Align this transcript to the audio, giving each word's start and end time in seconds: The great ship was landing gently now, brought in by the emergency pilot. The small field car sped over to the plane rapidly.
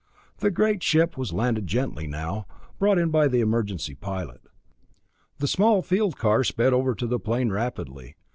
The 0.39 0.49
great 0.49 0.81
ship 0.81 1.15
was 1.15 1.31
landing 1.31 1.67
gently 1.67 2.07
now, 2.07 2.47
brought 2.79 2.97
in 2.97 3.11
by 3.11 3.27
the 3.27 3.39
emergency 3.39 3.93
pilot. 3.93 4.41
The 5.37 5.47
small 5.47 5.83
field 5.83 6.17
car 6.17 6.43
sped 6.43 6.73
over 6.73 6.95
to 6.95 7.05
the 7.05 7.19
plane 7.19 7.51
rapidly. 7.51 8.15